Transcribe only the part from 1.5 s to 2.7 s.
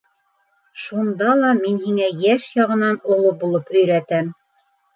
мин һиңә йәш